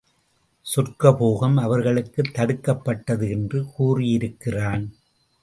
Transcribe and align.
சொர்க்கபோகம் 0.75 1.57
அவர்களுக்குத் 1.59 2.31
தடுக்கப்பட்டது 2.33 3.29
என்று 3.29 3.65
கூறியிருக்கிறான். 3.65 4.93